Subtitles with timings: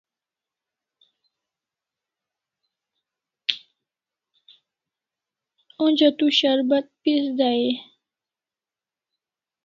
[5.83, 7.71] Onja tu sharbat pis dai e?